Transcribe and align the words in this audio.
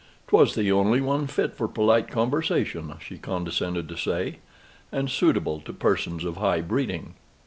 "'Twas 0.29 0.55
the 0.55 0.71
only 0.71 0.99
one 0.99 1.27
fit 1.27 1.53
for 1.53 1.67
polite 1.67 2.07
conversation," 2.07 2.95
she 2.99 3.19
condescended 3.19 3.87
to 3.87 3.95
say, 3.95 4.39
"and 4.91 5.11
suitable 5.11 5.59
to 5.59 5.71
persons 5.71 6.23
of 6.25 6.37
high 6.37 6.59
breeding." 6.61 7.13